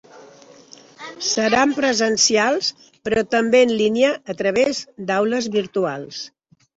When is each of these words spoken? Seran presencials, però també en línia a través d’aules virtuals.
Seran 1.31 1.75
presencials, 1.79 2.69
però 3.07 3.23
també 3.33 3.61
en 3.65 3.73
línia 3.81 4.09
a 4.35 4.37
través 4.39 4.81
d’aules 5.11 5.49
virtuals. 5.57 6.23